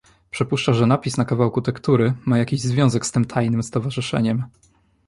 [0.31, 4.43] "Przypuszcza, że napis na kawałku tektury ma jakiś związek z tem tajnem stowarzyszeniem."